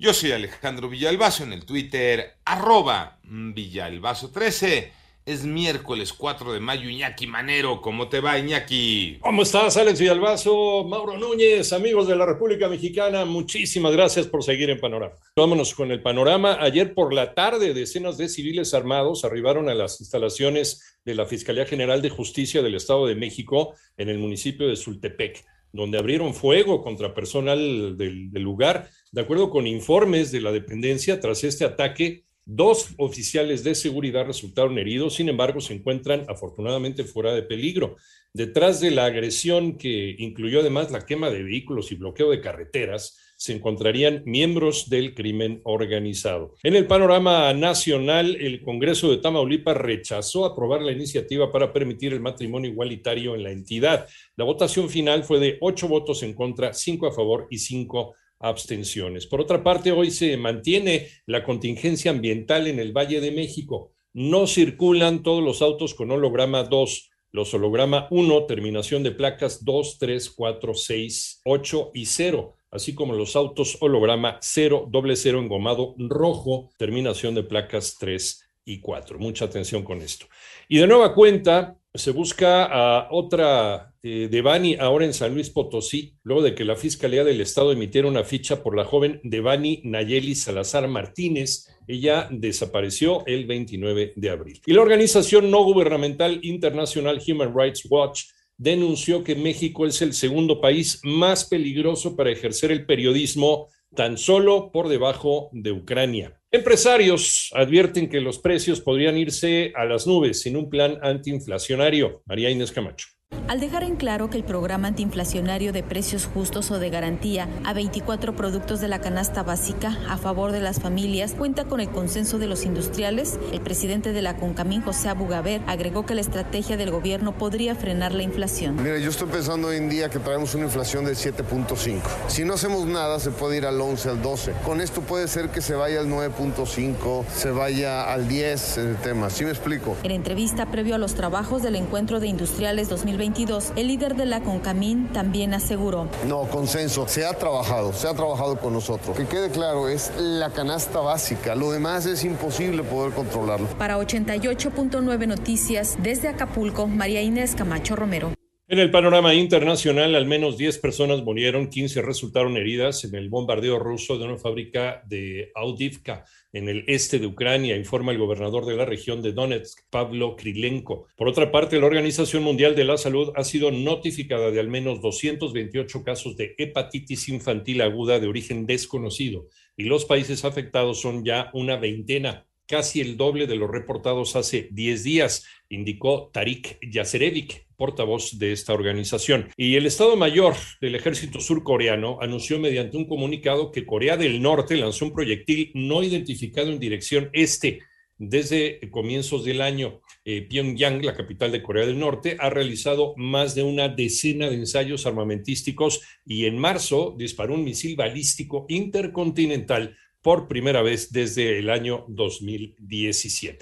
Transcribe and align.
Yo 0.00 0.14
soy 0.14 0.32
Alejandro 0.32 0.88
Villalbazo 0.88 1.44
en 1.44 1.52
el 1.52 1.66
Twitter, 1.66 2.36
arroba 2.46 3.18
Villalbazo13. 3.22 4.92
Es 5.26 5.44
miércoles 5.44 6.14
4 6.14 6.54
de 6.54 6.60
mayo, 6.60 6.88
Iñaki 6.88 7.26
Manero. 7.26 7.82
¿Cómo 7.82 8.08
te 8.08 8.20
va, 8.20 8.38
Iñaki? 8.38 9.18
¿Cómo 9.20 9.42
estás, 9.42 9.76
Alex 9.76 10.00
Villalbazo? 10.00 10.84
Mauro 10.84 11.18
Núñez, 11.18 11.74
amigos 11.74 12.08
de 12.08 12.16
la 12.16 12.24
República 12.24 12.66
Mexicana, 12.66 13.26
muchísimas 13.26 13.92
gracias 13.92 14.26
por 14.26 14.42
seguir 14.42 14.70
en 14.70 14.80
Panorama. 14.80 15.12
Vámonos 15.36 15.74
con 15.74 15.90
el 15.90 16.00
panorama. 16.00 16.56
Ayer 16.62 16.94
por 16.94 17.12
la 17.12 17.34
tarde, 17.34 17.74
decenas 17.74 18.16
de 18.16 18.30
civiles 18.30 18.72
armados 18.72 19.26
arribaron 19.26 19.68
a 19.68 19.74
las 19.74 20.00
instalaciones 20.00 20.98
de 21.04 21.14
la 21.14 21.26
Fiscalía 21.26 21.66
General 21.66 22.00
de 22.00 22.08
Justicia 22.08 22.62
del 22.62 22.76
Estado 22.76 23.06
de 23.06 23.16
México 23.16 23.74
en 23.98 24.08
el 24.08 24.16
municipio 24.16 24.66
de 24.66 24.76
Sultepec, 24.76 25.44
donde 25.72 25.98
abrieron 25.98 26.34
fuego 26.34 26.82
contra 26.82 27.14
personal 27.14 27.96
del, 27.96 28.30
lugar 28.32 28.88
de 29.12 29.20
acuerdo 29.20 29.50
con 29.50 29.66
informes 29.66 30.30
de 30.30 30.40
la 30.40 30.52
dependencia, 30.52 31.20
tras 31.20 31.44
este 31.44 31.64
ataque, 31.64 32.24
dos 32.44 32.90
oficiales 32.96 33.64
de 33.64 33.74
seguridad 33.74 34.26
resultaron 34.26 34.78
heridos, 34.78 35.14
sin 35.14 35.28
embargo, 35.28 35.60
se 35.60 35.74
encuentran 35.74 36.24
afortunadamente 36.28 37.04
fuera 37.04 37.32
de 37.32 37.42
peligro. 37.42 37.96
Detrás 38.32 38.80
de 38.80 38.90
la 38.92 39.06
agresión 39.06 39.76
que 39.76 40.14
incluyó 40.18 40.60
además 40.60 40.90
la 40.90 41.06
quema 41.06 41.30
de 41.30 41.42
vehículos 41.42 41.90
y 41.90 41.96
bloqueo 41.96 42.30
de 42.30 42.40
carreteras, 42.40 43.18
se 43.40 43.54
encontrarían 43.54 44.22
miembros 44.26 44.90
del 44.90 45.14
crimen 45.14 45.62
organizado. 45.64 46.56
En 46.62 46.76
el 46.76 46.86
panorama 46.86 47.54
nacional, 47.54 48.36
el 48.38 48.60
Congreso 48.60 49.10
de 49.10 49.16
Tamaulipas 49.16 49.78
rechazó 49.78 50.44
aprobar 50.44 50.82
la 50.82 50.92
iniciativa 50.92 51.50
para 51.50 51.72
permitir 51.72 52.12
el 52.12 52.20
matrimonio 52.20 52.70
igualitario 52.70 53.34
en 53.34 53.42
la 53.42 53.50
entidad. 53.50 54.06
La 54.36 54.44
votación 54.44 54.90
final 54.90 55.24
fue 55.24 55.40
de 55.40 55.56
ocho 55.62 55.88
votos 55.88 56.22
en 56.22 56.34
contra, 56.34 56.74
cinco 56.74 57.06
a 57.06 57.12
favor 57.12 57.46
y 57.48 57.56
cinco 57.56 58.14
abstenciones. 58.40 59.26
Por 59.26 59.40
otra 59.40 59.64
parte, 59.64 59.90
hoy 59.90 60.10
se 60.10 60.36
mantiene 60.36 61.08
la 61.24 61.42
contingencia 61.42 62.10
ambiental 62.10 62.66
en 62.66 62.78
el 62.78 62.92
Valle 62.92 63.22
de 63.22 63.30
México. 63.30 63.94
No 64.12 64.46
circulan 64.46 65.22
todos 65.22 65.42
los 65.42 65.62
autos 65.62 65.94
con 65.94 66.10
holograma 66.10 66.64
2, 66.64 67.10
los 67.32 67.54
holograma 67.54 68.06
1, 68.10 68.44
terminación 68.44 69.02
de 69.02 69.12
placas 69.12 69.64
2, 69.64 69.98
3, 69.98 70.28
4, 70.28 70.74
6, 70.74 71.40
8 71.46 71.90
y 71.94 72.04
0, 72.04 72.56
así 72.70 72.94
como 72.94 73.14
los 73.14 73.36
autos 73.36 73.78
holograma 73.80 74.38
0, 74.40 74.88
doble 74.90 75.16
0 75.16 75.40
engomado 75.40 75.94
rojo, 75.98 76.70
terminación 76.78 77.34
de 77.34 77.42
placas 77.42 77.96
3 77.98 78.46
y 78.64 78.80
4. 78.80 79.18
Mucha 79.18 79.46
atención 79.46 79.82
con 79.82 80.00
esto. 80.00 80.26
Y 80.68 80.78
de 80.78 80.86
nueva 80.86 81.14
cuenta, 81.14 81.76
se 81.92 82.12
busca 82.12 82.66
a 82.66 83.08
otra 83.10 83.94
eh, 84.02 84.28
Devani 84.30 84.76
ahora 84.76 85.04
en 85.04 85.12
San 85.12 85.34
Luis 85.34 85.50
Potosí, 85.50 86.14
luego 86.22 86.42
de 86.42 86.54
que 86.54 86.64
la 86.64 86.76
Fiscalía 86.76 87.24
del 87.24 87.40
Estado 87.40 87.72
emitiera 87.72 88.06
una 88.06 88.22
ficha 88.22 88.62
por 88.62 88.76
la 88.76 88.84
joven 88.84 89.20
Devani 89.24 89.80
Nayeli 89.84 90.34
Salazar 90.36 90.86
Martínez. 90.86 91.66
Ella 91.88 92.28
desapareció 92.30 93.26
el 93.26 93.46
29 93.46 94.12
de 94.14 94.30
abril. 94.30 94.60
Y 94.64 94.72
la 94.72 94.82
organización 94.82 95.50
no 95.50 95.64
gubernamental 95.64 96.38
internacional 96.42 97.20
Human 97.26 97.52
Rights 97.54 97.86
Watch 97.90 98.26
denunció 98.60 99.24
que 99.24 99.34
México 99.34 99.86
es 99.86 100.02
el 100.02 100.12
segundo 100.12 100.60
país 100.60 101.00
más 101.02 101.46
peligroso 101.46 102.14
para 102.14 102.30
ejercer 102.30 102.70
el 102.70 102.84
periodismo 102.84 103.68
tan 103.96 104.18
solo 104.18 104.70
por 104.70 104.88
debajo 104.88 105.48
de 105.52 105.72
Ucrania. 105.72 106.38
Empresarios 106.50 107.50
advierten 107.54 108.10
que 108.10 108.20
los 108.20 108.38
precios 108.38 108.82
podrían 108.82 109.16
irse 109.16 109.72
a 109.74 109.86
las 109.86 110.06
nubes 110.06 110.42
sin 110.42 110.58
un 110.58 110.68
plan 110.68 110.98
antiinflacionario. 111.00 112.22
María 112.26 112.50
Inés 112.50 112.70
Camacho. 112.70 113.06
Al 113.50 113.58
dejar 113.58 113.82
en 113.82 113.96
claro 113.96 114.30
que 114.30 114.36
el 114.36 114.44
programa 114.44 114.86
antiinflacionario 114.86 115.72
de 115.72 115.82
precios 115.82 116.24
justos 116.24 116.70
o 116.70 116.78
de 116.78 116.88
garantía 116.88 117.48
a 117.64 117.72
24 117.72 118.36
productos 118.36 118.80
de 118.80 118.86
la 118.86 119.00
canasta 119.00 119.42
básica 119.42 119.98
a 120.08 120.18
favor 120.18 120.52
de 120.52 120.60
las 120.60 120.78
familias 120.78 121.34
cuenta 121.36 121.64
con 121.64 121.80
el 121.80 121.88
consenso 121.88 122.38
de 122.38 122.46
los 122.46 122.64
industriales, 122.64 123.40
el 123.52 123.60
presidente 123.60 124.12
de 124.12 124.22
la 124.22 124.36
CONCAMIN, 124.36 124.82
José 124.82 125.08
Abugaber, 125.08 125.62
agregó 125.66 126.06
que 126.06 126.14
la 126.14 126.20
estrategia 126.20 126.76
del 126.76 126.92
gobierno 126.92 127.36
podría 127.36 127.74
frenar 127.74 128.14
la 128.14 128.22
inflación. 128.22 128.76
Mire, 128.76 129.02
yo 129.02 129.10
estoy 129.10 129.26
pensando 129.26 129.66
hoy 129.66 129.78
en 129.78 129.88
día 129.88 130.10
que 130.10 130.20
traemos 130.20 130.54
una 130.54 130.66
inflación 130.66 131.04
de 131.04 131.14
7.5. 131.14 132.02
Si 132.28 132.44
no 132.44 132.54
hacemos 132.54 132.86
nada, 132.86 133.18
se 133.18 133.32
puede 133.32 133.56
ir 133.56 133.66
al 133.66 133.80
11, 133.80 134.10
al 134.10 134.22
12. 134.22 134.52
Con 134.64 134.80
esto 134.80 135.00
puede 135.00 135.26
ser 135.26 135.48
que 135.48 135.60
se 135.60 135.74
vaya 135.74 135.98
al 135.98 136.08
9.5, 136.08 137.24
se 137.26 137.50
vaya 137.50 138.12
al 138.12 138.28
10 138.28 138.78
en 138.78 138.88
el 138.90 138.96
tema. 138.98 139.28
¿Sí 139.28 139.42
me 139.42 139.50
explico? 139.50 139.96
En 140.04 140.12
entrevista 140.12 140.66
previo 140.66 140.94
a 140.94 140.98
los 140.98 141.14
trabajos 141.14 141.64
del 141.64 141.74
encuentro 141.74 142.20
de 142.20 142.28
industriales 142.28 142.88
2020, 142.88 143.39
el 143.76 143.86
líder 143.86 144.16
de 144.16 144.26
la 144.26 144.40
CONCAMIN 144.40 145.08
también 145.14 145.54
aseguró. 145.54 146.08
No, 146.26 146.42
consenso. 146.42 147.08
Se 147.08 147.24
ha 147.24 147.32
trabajado, 147.32 147.92
se 147.94 148.06
ha 148.06 148.12
trabajado 148.12 148.58
con 148.58 148.74
nosotros. 148.74 149.16
Que 149.16 149.26
quede 149.26 149.50
claro, 149.50 149.88
es 149.88 150.12
la 150.18 150.50
canasta 150.50 151.00
básica. 151.00 151.54
Lo 151.54 151.70
demás 151.70 152.04
es 152.04 152.22
imposible 152.24 152.82
poder 152.82 153.14
controlarlo. 153.14 153.66
Para 153.78 153.98
88.9 153.98 155.26
Noticias, 155.26 155.96
desde 156.02 156.28
Acapulco, 156.28 156.86
María 156.86 157.22
Inés 157.22 157.54
Camacho 157.54 157.96
Romero. 157.96 158.39
En 158.72 158.78
el 158.78 158.92
panorama 158.92 159.34
internacional, 159.34 160.14
al 160.14 160.26
menos 160.26 160.56
10 160.56 160.78
personas 160.78 161.24
murieron, 161.24 161.70
15 161.70 162.02
resultaron 162.02 162.56
heridas 162.56 163.02
en 163.02 163.16
el 163.16 163.28
bombardeo 163.28 163.80
ruso 163.80 164.16
de 164.16 164.26
una 164.26 164.38
fábrica 164.38 165.02
de 165.08 165.50
Audivka 165.56 166.24
en 166.52 166.68
el 166.68 166.84
este 166.86 167.18
de 167.18 167.26
Ucrania, 167.26 167.76
informa 167.76 168.12
el 168.12 168.18
gobernador 168.18 168.66
de 168.66 168.76
la 168.76 168.84
región 168.84 169.22
de 169.22 169.32
Donetsk, 169.32 169.80
Pablo 169.90 170.36
Krilenko. 170.36 171.08
Por 171.16 171.26
otra 171.26 171.50
parte, 171.50 171.80
la 171.80 171.86
Organización 171.86 172.44
Mundial 172.44 172.76
de 172.76 172.84
la 172.84 172.96
Salud 172.96 173.32
ha 173.34 173.42
sido 173.42 173.72
notificada 173.72 174.52
de 174.52 174.60
al 174.60 174.68
menos 174.68 175.02
228 175.02 176.04
casos 176.04 176.36
de 176.36 176.54
hepatitis 176.56 177.28
infantil 177.28 177.82
aguda 177.82 178.20
de 178.20 178.28
origen 178.28 178.66
desconocido 178.66 179.48
y 179.76 179.86
los 179.86 180.04
países 180.04 180.44
afectados 180.44 181.00
son 181.00 181.24
ya 181.24 181.50
una 181.54 181.74
veintena 181.76 182.46
casi 182.70 183.00
el 183.00 183.16
doble 183.16 183.48
de 183.48 183.56
los 183.56 183.68
reportados 183.68 184.36
hace 184.36 184.68
10 184.70 185.02
días, 185.02 185.44
indicó 185.68 186.30
Tarik 186.32 186.78
Yacerevic, 186.88 187.66
portavoz 187.76 188.38
de 188.38 188.52
esta 188.52 188.72
organización. 188.74 189.48
Y 189.56 189.74
el 189.74 189.86
Estado 189.86 190.14
Mayor 190.14 190.54
del 190.80 190.94
Ejército 190.94 191.40
Surcoreano 191.40 192.18
anunció 192.20 192.60
mediante 192.60 192.96
un 192.96 193.08
comunicado 193.08 193.72
que 193.72 193.84
Corea 193.84 194.16
del 194.16 194.40
Norte 194.40 194.76
lanzó 194.76 195.06
un 195.06 195.12
proyectil 195.12 195.72
no 195.74 196.04
identificado 196.04 196.70
en 196.70 196.78
dirección 196.78 197.28
este 197.32 197.80
desde 198.18 198.78
comienzos 198.90 199.44
del 199.44 199.62
año. 199.62 200.02
Eh, 200.24 200.42
Pyongyang, 200.42 201.04
la 201.04 201.16
capital 201.16 201.50
de 201.50 201.62
Corea 201.62 201.86
del 201.86 201.98
Norte, 201.98 202.36
ha 202.38 202.50
realizado 202.50 203.14
más 203.16 203.56
de 203.56 203.64
una 203.64 203.88
decena 203.88 204.48
de 204.48 204.56
ensayos 204.56 205.06
armamentísticos 205.06 206.02
y 206.24 206.44
en 206.44 206.56
marzo 206.56 207.16
disparó 207.18 207.54
un 207.54 207.64
misil 207.64 207.96
balístico 207.96 208.66
intercontinental 208.68 209.96
por 210.22 210.48
primera 210.48 210.82
vez 210.82 211.12
desde 211.12 211.58
el 211.58 211.70
año 211.70 212.04
2017. 212.08 213.58